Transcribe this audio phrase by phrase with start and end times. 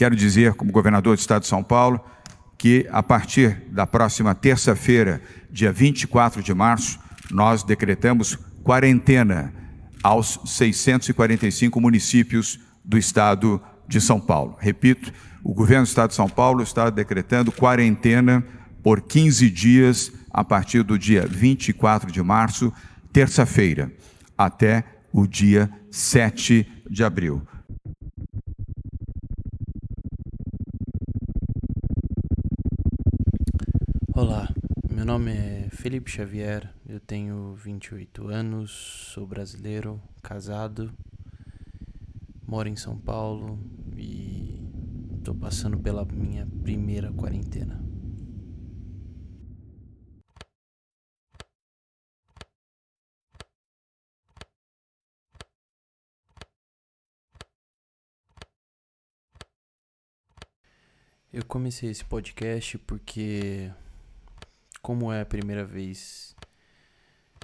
[0.00, 2.00] quero dizer, como governador do Estado de São Paulo,
[2.56, 5.20] que a partir da próxima terça-feira,
[5.50, 6.98] dia 24 de março,
[7.30, 8.34] nós decretamos
[8.64, 9.52] quarentena
[10.02, 14.56] aos 645 municípios do Estado de São Paulo.
[14.58, 15.12] Repito,
[15.44, 18.42] o governo do Estado de São Paulo está decretando quarentena
[18.82, 22.72] por 15 dias a partir do dia 24 de março,
[23.12, 23.92] terça-feira,
[24.38, 24.82] até
[25.12, 27.46] o dia 7 de abril.
[34.22, 34.46] Olá,
[34.90, 38.70] meu nome é Felipe Xavier, eu tenho 28 anos,
[39.14, 40.92] sou brasileiro, casado,
[42.46, 43.58] moro em São Paulo
[43.96, 44.62] e
[45.16, 47.82] estou passando pela minha primeira quarentena.
[61.32, 63.70] Eu comecei esse podcast porque,
[64.82, 66.34] como é a primeira vez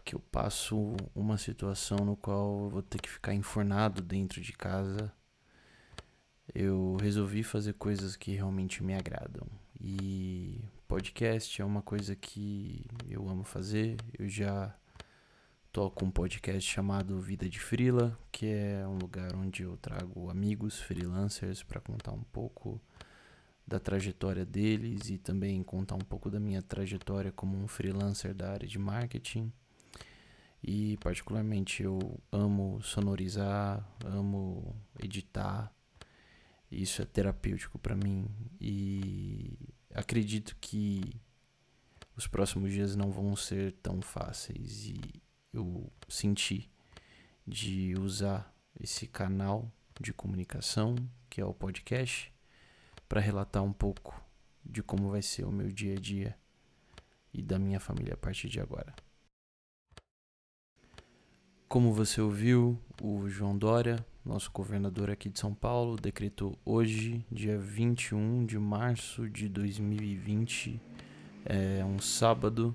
[0.04, 4.52] que eu passo uma situação no qual eu vou ter que ficar enfornado dentro de
[4.52, 5.12] casa,
[6.54, 9.46] eu resolvi fazer coisas que realmente me agradam.
[9.80, 13.96] E podcast é uma coisa que eu amo fazer.
[14.16, 14.72] Eu já
[15.72, 20.78] toco um podcast chamado Vida de Frila, que é um lugar onde eu trago amigos
[20.78, 22.80] freelancers para contar um pouco
[23.66, 28.52] da trajetória deles e também contar um pouco da minha trajetória como um freelancer da
[28.52, 29.52] área de marketing.
[30.62, 35.72] E particularmente eu amo sonorizar, amo editar.
[36.70, 38.28] Isso é terapêutico para mim
[38.60, 39.58] e
[39.94, 41.20] acredito que
[42.16, 45.00] os próximos dias não vão ser tão fáceis e
[45.52, 46.70] eu senti
[47.46, 50.96] de usar esse canal de comunicação
[51.30, 52.35] que é o podcast
[53.08, 54.20] para relatar um pouco
[54.64, 56.36] de como vai ser o meu dia a dia
[57.32, 58.94] e da minha família a partir de agora.
[61.68, 67.58] Como você ouviu, o João Dória, nosso governador aqui de São Paulo, decretou hoje, dia
[67.58, 70.80] 21 de março de 2020,
[71.44, 72.74] é um sábado,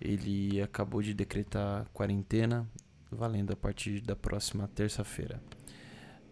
[0.00, 2.68] ele acabou de decretar quarentena,
[3.10, 5.40] valendo a partir da próxima terça-feira.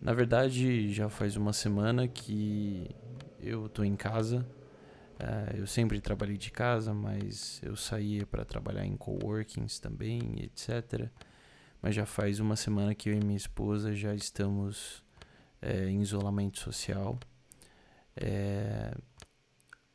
[0.00, 2.90] Na verdade, já faz uma semana que
[3.40, 4.46] eu tô em casa.
[5.18, 11.08] Uh, eu sempre trabalhei de casa, mas eu saía para trabalhar em coworkings também, etc.
[11.80, 15.02] Mas já faz uma semana que eu e minha esposa já estamos
[15.60, 17.18] é, em isolamento social.
[18.14, 18.94] É,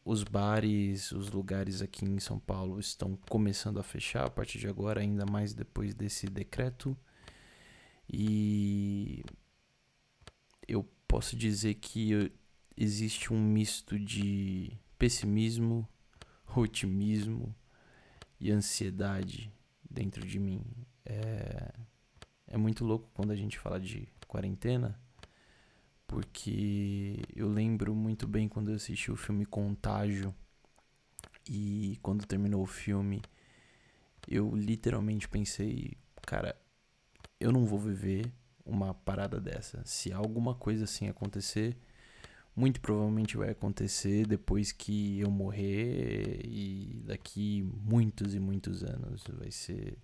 [0.03, 4.67] os bares, os lugares aqui em São Paulo estão começando a fechar a partir de
[4.67, 6.97] agora, ainda mais depois desse decreto.
[8.11, 9.23] E
[10.67, 12.31] eu posso dizer que
[12.83, 15.87] existe um misto de pessimismo,
[16.55, 17.55] otimismo
[18.39, 19.53] e ansiedade
[19.87, 20.63] dentro de mim.
[21.05, 21.73] É,
[22.47, 24.99] é muito louco quando a gente fala de quarentena,
[26.07, 30.33] porque eu lembro muito bem quando eu assisti o filme Contágio
[31.47, 33.21] e quando terminou o filme,
[34.27, 36.59] eu literalmente pensei, cara,
[37.39, 38.31] eu não vou viver
[38.65, 39.83] uma parada dessa.
[39.85, 41.77] Se alguma coisa assim acontecer,
[42.55, 49.51] muito provavelmente vai acontecer depois que eu morrer e daqui muitos e muitos anos vai
[49.51, 49.97] ser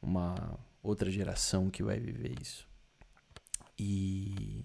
[0.00, 2.66] uma outra geração que vai viver isso.
[3.78, 4.64] E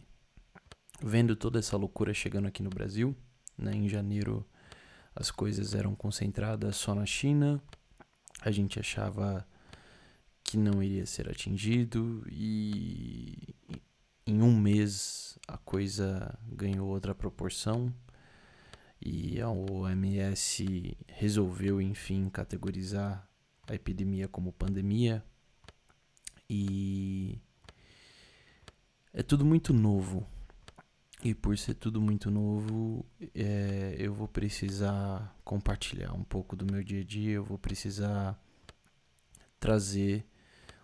[1.02, 3.16] vendo toda essa loucura chegando aqui no Brasil,
[3.58, 4.46] né, em janeiro
[5.16, 7.62] as coisas eram concentradas só na China,
[8.42, 9.48] a gente achava
[10.44, 13.56] que não iria ser atingido e
[14.28, 17.94] em um mês a coisa ganhou outra proporção
[19.02, 23.28] e a OMS resolveu, enfim, categorizar
[23.66, 25.24] a epidemia como pandemia.
[26.50, 27.40] E
[29.14, 30.28] é tudo muito novo.
[31.24, 36.84] E por ser tudo muito novo, é, eu vou precisar compartilhar um pouco do meu
[36.84, 38.40] dia a dia, eu vou precisar
[39.60, 40.26] trazer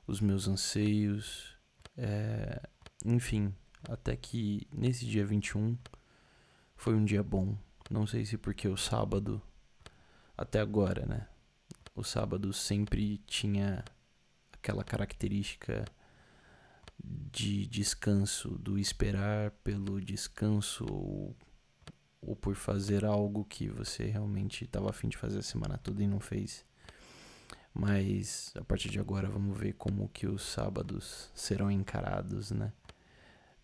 [0.08, 1.56] os meus anseios,
[1.96, 2.68] é,
[3.04, 3.54] enfim,
[3.90, 5.78] até que nesse dia 21
[6.76, 7.58] foi um dia bom.
[7.90, 9.42] Não sei se porque o sábado,
[10.38, 11.28] até agora, né?
[11.96, 13.84] O sábado sempre tinha
[14.52, 15.86] aquela característica
[17.04, 21.36] de descanso, do esperar pelo descanso ou,
[22.22, 26.08] ou por fazer algo que você realmente estava afim de fazer a semana toda e
[26.08, 26.66] não fez.
[27.74, 32.72] Mas a partir de agora vamos ver como que os sábados serão encarados, né?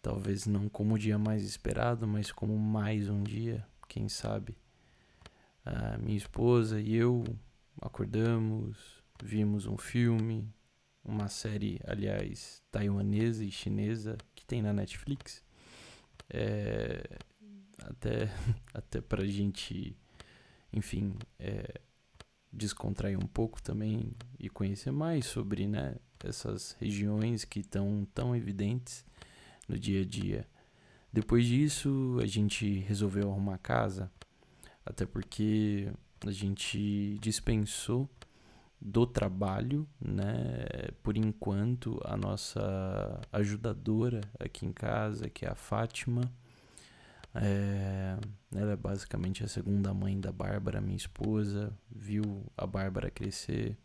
[0.01, 4.57] Talvez não como o dia mais esperado, mas como mais um dia, quem sabe.
[5.65, 7.23] A minha esposa e eu
[7.81, 8.77] acordamos,
[9.21, 10.47] vimos um filme,
[11.03, 15.43] uma série, aliás, taiwanesa e chinesa que tem na Netflix.
[16.29, 17.03] É,
[17.83, 18.29] até,
[18.73, 19.97] até pra gente,
[20.71, 21.81] enfim, é,
[22.51, 29.05] descontrair um pouco também e conhecer mais sobre né, essas regiões que estão tão evidentes
[29.69, 30.47] no dia a dia.
[31.13, 34.11] Depois disso, a gente resolveu arrumar casa,
[34.85, 35.91] até porque
[36.25, 38.09] a gente dispensou
[38.81, 40.65] do trabalho, né?
[41.03, 46.21] Por enquanto, a nossa ajudadora aqui em casa, que é a Fátima,
[47.33, 48.17] é,
[48.55, 53.77] ela é basicamente a segunda mãe da Bárbara, minha esposa, viu a Bárbara crescer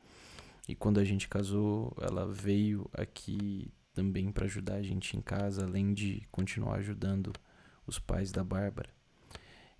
[0.69, 5.65] e quando a gente casou, ela veio aqui também para ajudar a gente em casa,
[5.65, 7.33] além de continuar ajudando
[7.87, 8.91] os pais da Bárbara.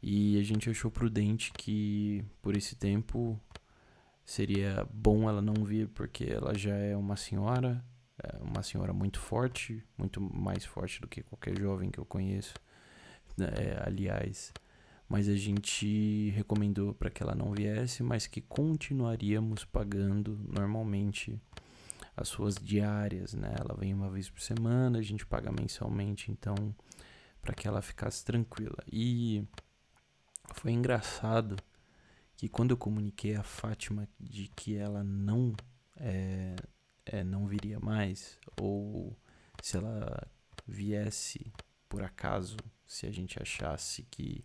[0.03, 3.41] E a gente achou prudente que por esse tempo
[4.25, 7.85] seria bom ela não vir porque ela já é uma senhora,
[8.23, 12.55] é uma senhora muito forte, muito mais forte do que qualquer jovem que eu conheço.
[13.37, 14.53] Né, é, aliás,
[15.09, 21.41] mas a gente recomendou para que ela não viesse, mas que continuaríamos pagando normalmente
[22.17, 23.55] as suas diárias, né?
[23.59, 26.75] Ela vem uma vez por semana, a gente paga mensalmente, então
[27.41, 28.79] para que ela ficasse tranquila.
[28.91, 29.45] E
[30.55, 31.57] foi engraçado
[32.37, 35.55] que quando eu comuniquei a Fátima de que ela não
[35.97, 36.57] é,
[37.07, 39.17] é, não viria mais ou
[39.63, 40.27] se ela
[40.67, 41.53] viesse
[41.89, 42.57] por acaso
[42.87, 44.45] se a gente achasse que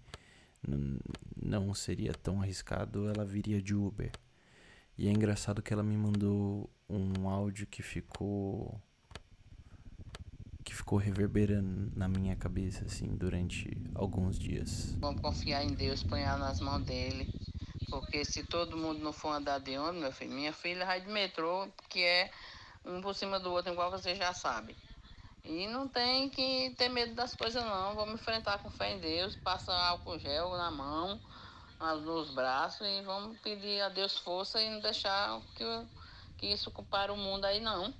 [1.41, 4.11] não seria tão arriscado, ela viria de Uber.
[4.99, 8.77] E é engraçado que ela me mandou um áudio que ficou
[10.61, 14.97] que ficou reverberando na minha cabeça assim durante alguns dias.
[14.99, 17.33] Vamos confiar em Deus, pôr nas mãos dele.
[17.89, 21.09] Porque se todo mundo não for andar de ônibus, meu filho, minha filha vai de
[21.09, 22.29] metrô, que é
[22.83, 24.75] um por cima do outro, igual você já sabe.
[25.45, 27.95] E não tem que ter medo das coisas não.
[27.95, 31.21] Vamos enfrentar com fé em Deus, passa álcool gel na mão,
[31.79, 35.63] nos braços e vamos pedir a Deus força e não deixar que,
[36.37, 37.93] que isso compare o mundo aí não.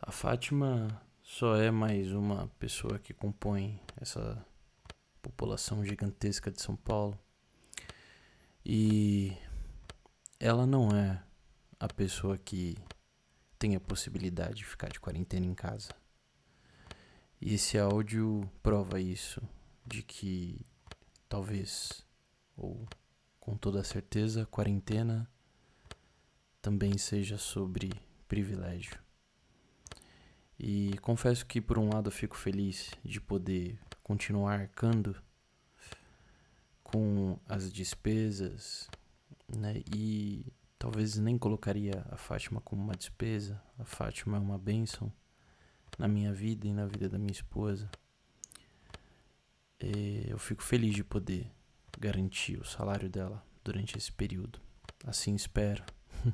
[0.00, 4.42] A Fátima só é mais uma pessoa que compõe essa
[5.20, 7.18] população gigantesca de São Paulo
[8.64, 9.36] e
[10.40, 11.22] ela não é
[11.78, 12.78] a pessoa que
[13.58, 15.90] tem a possibilidade de ficar de quarentena em casa.
[17.40, 19.40] E esse áudio prova isso,
[19.86, 20.64] de que
[21.28, 22.04] talvez,
[22.56, 22.86] ou
[23.38, 25.28] com toda certeza, quarentena
[26.60, 27.90] também seja sobre
[28.26, 28.98] privilégio.
[30.58, 35.16] E confesso que por um lado eu fico feliz de poder continuar arcando
[36.82, 38.88] com as despesas,
[39.48, 39.82] né?
[39.94, 43.60] E talvez nem colocaria a Fátima como uma despesa.
[43.78, 45.12] A Fátima é uma bênção
[45.98, 47.90] na minha vida e na vida da minha esposa.
[49.80, 51.50] E eu fico feliz de poder
[51.98, 54.60] garantir o salário dela durante esse período.
[55.04, 55.84] Assim espero.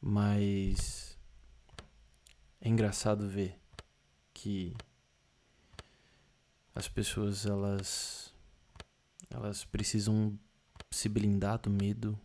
[0.00, 1.18] Mas
[2.60, 3.58] é engraçado ver
[4.32, 4.76] que
[6.74, 8.32] as pessoas elas
[9.30, 10.38] elas precisam
[10.90, 12.18] se blindar do medo,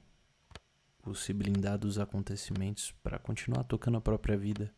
[1.05, 4.73] ou se blindar dos acontecimentos para continuar tocando a própria vida.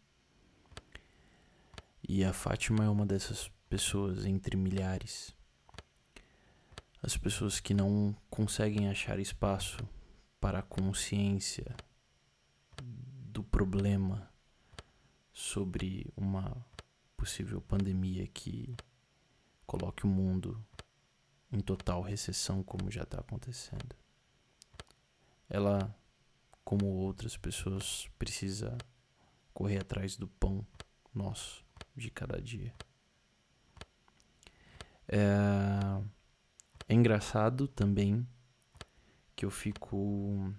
[2.08, 5.36] E a Fátima é uma dessas pessoas entre milhares.
[7.01, 9.77] As pessoas que não conseguem achar espaço
[10.39, 11.75] para a consciência
[12.82, 14.29] do problema
[15.32, 16.65] sobre uma
[17.17, 18.75] possível pandemia que
[19.65, 20.63] coloque o mundo
[21.51, 23.96] em total recessão, como já está acontecendo.
[25.50, 25.96] Ela,
[26.65, 28.75] como outras pessoas, precisa
[29.53, 30.65] correr atrás do pão
[31.13, 31.63] nosso
[31.95, 32.74] de cada dia.
[35.07, 36.01] É,
[36.89, 38.27] é engraçado também
[39.36, 40.51] que eu fico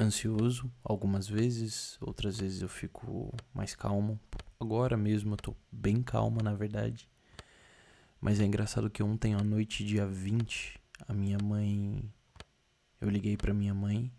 [0.00, 4.18] ansioso algumas vezes, outras vezes eu fico mais calmo.
[4.58, 7.08] Agora mesmo eu tô bem calmo, na verdade.
[8.20, 12.12] Mas é engraçado que ontem à noite, dia 20, a minha mãe.
[13.00, 14.10] Eu liguei para minha mãe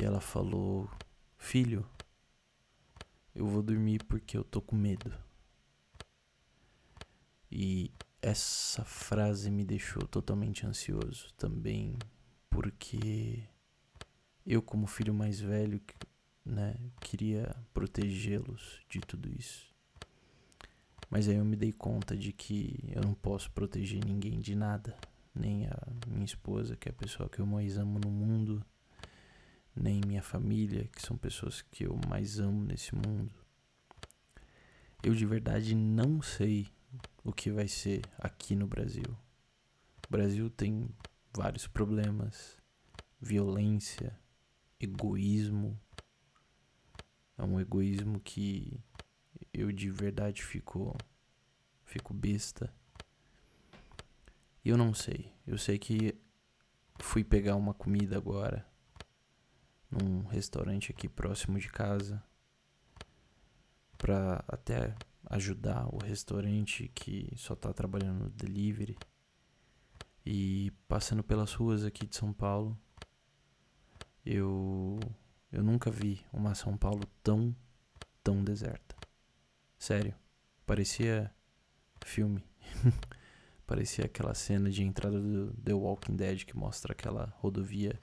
[0.00, 0.88] e ela falou:
[1.36, 1.84] Filho,
[3.34, 5.12] eu vou dormir porque eu tô com medo.
[7.50, 7.90] E
[8.22, 11.96] essa frase me deixou totalmente ansioso também,
[12.48, 13.42] porque
[14.46, 15.80] eu como filho mais velho,
[16.44, 19.66] né, queria protegê-los de tudo isso.
[21.10, 24.96] Mas aí eu me dei conta de que eu não posso proteger ninguém de nada,
[25.34, 28.64] nem a minha esposa, que é a pessoa que eu mais amo no mundo,
[29.80, 33.32] nem minha família, que são pessoas que eu mais amo nesse mundo.
[35.02, 36.66] Eu de verdade não sei
[37.22, 39.16] o que vai ser aqui no Brasil.
[40.06, 40.88] O Brasil tem
[41.32, 42.56] vários problemas,
[43.20, 44.18] violência,
[44.80, 45.78] egoísmo.
[47.36, 48.80] É um egoísmo que
[49.52, 50.96] eu de verdade fico
[51.84, 52.74] fico besta.
[54.64, 55.32] Eu não sei.
[55.46, 56.18] Eu sei que
[56.98, 58.66] fui pegar uma comida agora
[59.90, 62.22] num restaurante aqui próximo de casa
[63.96, 64.94] para até
[65.26, 68.96] ajudar o restaurante que só tá trabalhando no delivery.
[70.24, 72.78] E passando pelas ruas aqui de São Paulo,
[74.24, 74.98] eu
[75.50, 77.54] eu nunca vi uma São Paulo tão
[78.22, 78.94] tão deserta.
[79.78, 80.14] Sério,
[80.66, 81.32] parecia
[82.04, 82.44] filme.
[83.66, 87.98] parecia aquela cena de entrada do The Walking Dead que mostra aquela rodovia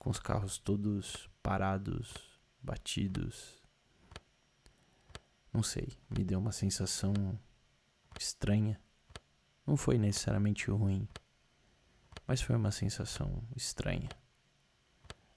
[0.00, 2.12] com os carros todos parados,
[2.60, 3.62] batidos.
[5.52, 7.14] Não sei, me deu uma sensação
[8.18, 8.80] estranha.
[9.64, 11.08] Não foi necessariamente ruim,
[12.26, 14.08] mas foi uma sensação estranha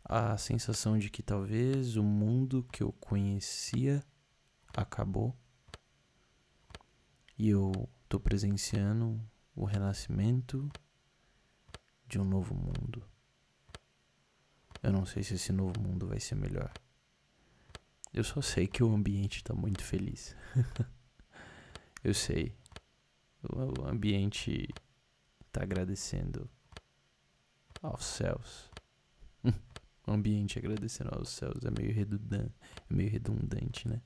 [0.03, 4.03] a sensação de que talvez o mundo que eu conhecia
[4.75, 5.36] acabou
[7.38, 7.72] e eu
[8.03, 9.20] estou presenciando
[9.55, 10.70] o renascimento
[12.08, 13.03] de um novo mundo.
[14.83, 16.71] Eu não sei se esse novo mundo vai ser melhor.
[18.13, 20.35] Eu só sei que o ambiente está muito feliz.
[22.03, 22.53] eu sei.
[23.41, 24.69] O ambiente
[25.47, 26.49] está agradecendo
[27.81, 28.71] aos céus
[30.07, 32.53] o ambiente agradecendo aos céus é meio redundante,
[32.89, 34.01] é meio redundante, né?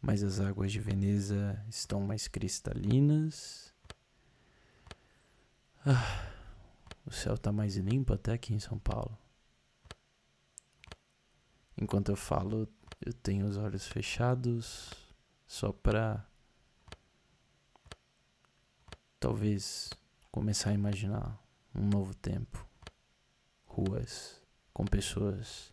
[0.00, 3.74] Mas as águas de Veneza estão mais cristalinas.
[5.84, 6.35] Ah,
[7.06, 9.16] o céu está mais limpo até aqui em São Paulo.
[11.80, 12.68] Enquanto eu falo,
[13.04, 14.90] eu tenho os olhos fechados
[15.46, 16.26] só para
[19.20, 19.90] talvez
[20.32, 21.40] começar a imaginar
[21.74, 22.66] um novo tempo
[23.64, 25.72] ruas com pessoas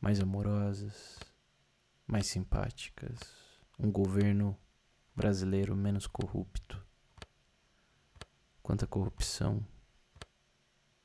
[0.00, 1.18] mais amorosas,
[2.06, 3.18] mais simpáticas,
[3.78, 4.58] um governo
[5.14, 6.89] brasileiro menos corrupto.
[8.70, 9.66] Quanta corrupção,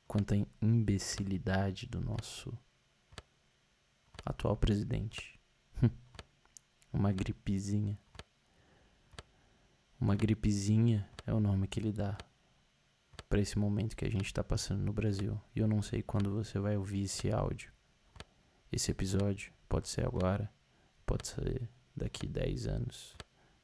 [0.06, 2.56] quanta imbecilidade do nosso
[4.24, 5.36] atual presidente.
[6.92, 7.98] Uma gripezinha.
[10.00, 12.16] Uma gripezinha é o nome que ele dá
[13.28, 15.36] para esse momento que a gente está passando no Brasil.
[15.52, 17.72] E eu não sei quando você vai ouvir esse áudio,
[18.70, 19.52] esse episódio.
[19.68, 20.48] Pode ser agora,
[21.04, 23.16] pode ser daqui 10 anos,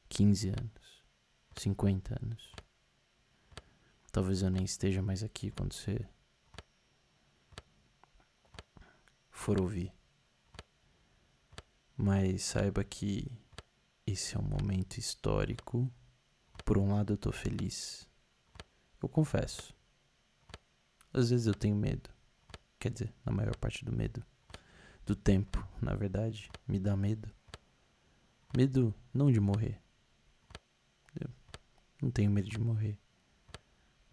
[0.09, 1.03] 15 anos,
[1.55, 2.62] 50 anos.
[4.13, 6.07] Talvez eu nem esteja mais aqui quando você
[9.29, 9.91] for ouvir.
[11.97, 13.29] Mas saiba que
[14.07, 15.91] esse é um momento histórico.
[16.63, 18.07] Por um lado, eu tô feliz
[19.03, 19.75] eu confesso.
[21.13, 22.09] Às vezes eu tenho medo.
[22.79, 24.25] Quer dizer, na maior parte do medo.
[25.05, 27.29] Do tempo, na verdade, me dá medo.
[28.55, 29.81] Medo não de morrer.
[31.19, 31.29] Eu
[32.01, 32.97] não tenho medo de morrer.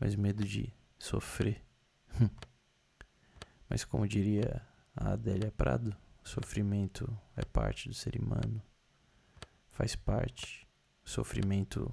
[0.00, 1.62] Mas medo de sofrer.
[3.68, 4.66] mas como diria
[4.96, 8.62] a Adélia Prado, sofrimento é parte do ser humano.
[9.68, 10.66] Faz parte.
[11.04, 11.92] Sofrimento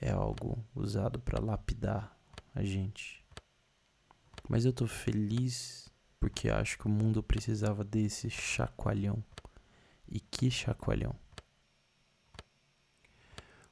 [0.00, 2.18] é algo usado para lapidar
[2.52, 3.24] a gente.
[4.48, 9.22] Mas eu tô feliz porque acho que o mundo precisava desse chacoalhão.
[10.08, 11.14] E que chacoalhão!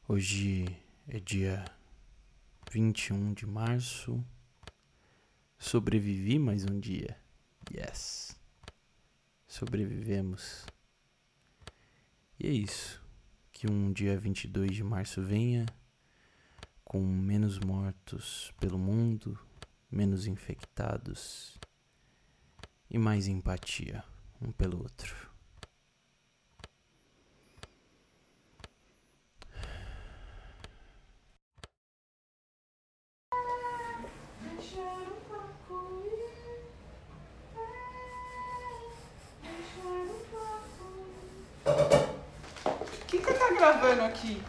[0.09, 0.67] Hoje
[1.09, 1.65] é dia
[2.73, 4.25] 21 de março.
[5.59, 7.19] Sobrevivi mais um dia.
[7.71, 8.35] Yes.
[9.47, 10.65] Sobrevivemos.
[12.41, 13.05] E é isso.
[13.53, 15.67] Que um dia 22 de março venha
[16.83, 19.39] com menos mortos pelo mundo,
[19.91, 21.59] menos infectados
[22.89, 24.03] e mais empatia
[24.41, 25.32] um pelo outro.
[43.63, 44.43] Gravando aqui?